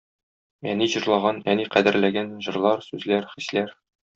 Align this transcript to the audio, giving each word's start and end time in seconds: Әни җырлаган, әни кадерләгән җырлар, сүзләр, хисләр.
Әни 0.71 0.87
җырлаган, 0.93 1.43
әни 1.53 1.67
кадерләгән 1.75 2.35
җырлар, 2.47 2.85
сүзләр, 2.89 3.33
хисләр. 3.37 3.79